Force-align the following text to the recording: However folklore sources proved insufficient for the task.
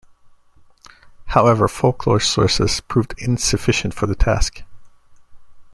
However 1.27 1.67
folklore 1.67 2.19
sources 2.21 2.79
proved 2.81 3.13
insufficient 3.19 3.93
for 3.93 4.07
the 4.07 4.15
task. 4.15 4.63